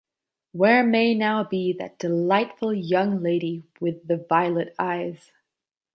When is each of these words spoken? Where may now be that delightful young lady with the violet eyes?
Where 0.51 0.83
may 0.83 1.13
now 1.13 1.43
be 1.43 1.73
that 1.73 1.99
delightful 1.99 2.73
young 2.73 3.21
lady 3.21 3.61
with 3.79 4.07
the 4.07 4.17
violet 4.17 4.73
eyes? 4.79 5.29